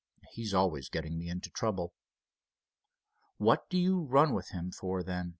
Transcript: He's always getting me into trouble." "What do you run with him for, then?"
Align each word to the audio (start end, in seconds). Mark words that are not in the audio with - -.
He's 0.31 0.51
always 0.51 0.89
getting 0.89 1.19
me 1.19 1.29
into 1.29 1.51
trouble." 1.51 1.93
"What 3.37 3.69
do 3.69 3.77
you 3.77 3.99
run 4.01 4.33
with 4.33 4.49
him 4.49 4.71
for, 4.71 5.03
then?" 5.03 5.29